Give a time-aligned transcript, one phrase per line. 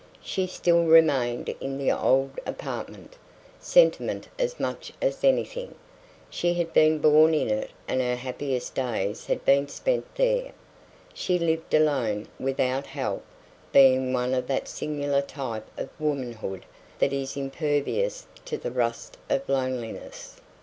[0.23, 3.17] She still remained in the old apartment;
[3.59, 5.75] sentiment as much as anything.
[6.27, 10.53] She had been born in it and her happiest days had been spent there.
[11.13, 13.23] She lived alone, without help,
[13.71, 16.65] being one of that singular type of womanhood
[16.97, 20.37] that is impervious to the rust of loneliness.